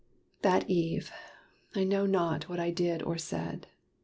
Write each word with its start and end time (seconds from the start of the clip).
That 0.41 0.67
eve, 0.67 1.11
I 1.75 1.83
know 1.83 2.07
not 2.07 2.49
what 2.49 2.59
I 2.59 2.71
did 2.71 3.03
or 3.03 3.19
said. 3.19 3.67